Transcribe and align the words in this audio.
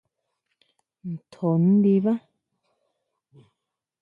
¿Ntjo 1.11 1.49
ndibá? 1.67 2.13